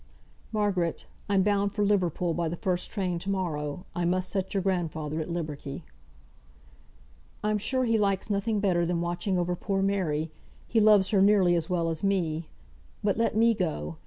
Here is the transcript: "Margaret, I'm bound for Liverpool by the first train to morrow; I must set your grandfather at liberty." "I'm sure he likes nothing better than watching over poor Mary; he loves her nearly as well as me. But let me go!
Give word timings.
"Margaret, 0.51 1.05
I'm 1.29 1.43
bound 1.43 1.73
for 1.73 1.85
Liverpool 1.85 2.33
by 2.33 2.47
the 2.49 2.55
first 2.55 2.89
train 2.89 3.19
to 3.19 3.29
morrow; 3.29 3.85
I 3.95 4.03
must 4.03 4.31
set 4.31 4.51
your 4.51 4.63
grandfather 4.63 5.19
at 5.21 5.29
liberty." 5.29 5.83
"I'm 7.43 7.59
sure 7.59 7.83
he 7.85 7.99
likes 7.99 8.27
nothing 8.27 8.59
better 8.59 8.83
than 8.83 8.99
watching 9.01 9.37
over 9.37 9.55
poor 9.55 9.83
Mary; 9.83 10.31
he 10.67 10.79
loves 10.79 11.11
her 11.11 11.21
nearly 11.21 11.53
as 11.53 11.69
well 11.69 11.87
as 11.87 12.03
me. 12.03 12.49
But 13.03 13.15
let 13.15 13.35
me 13.37 13.53
go! 13.53 13.97